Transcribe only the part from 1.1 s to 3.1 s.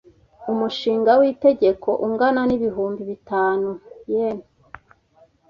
w'itegeko ungana n'ibihumbi